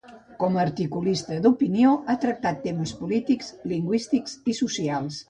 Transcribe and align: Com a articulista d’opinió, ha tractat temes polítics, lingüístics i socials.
Com 0.43 0.55
a 0.55 0.61
articulista 0.61 1.35
d’opinió, 1.43 1.91
ha 2.07 2.15
tractat 2.23 2.57
temes 2.63 2.95
polítics, 3.03 3.53
lingüístics 3.73 4.35
i 4.55 4.57
socials. 4.63 5.19